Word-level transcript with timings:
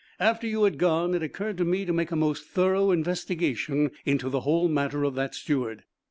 After 0.19 0.47
you 0.47 0.63
had 0.63 0.79
gone 0.79 1.13
it 1.13 1.21
occurred 1.21 1.59
to 1.59 1.63
me 1.63 1.85
to 1.85 1.93
make 1.93 2.09
a 2.09 2.15
most 2.15 2.47
thorough 2.47 2.89
investigation 2.89 3.91
into 4.03 4.29
the 4.29 4.39
whole 4.41 4.67
matter 4.67 5.03
of 5.03 5.13
that 5.13 5.35
steward. 5.35 5.83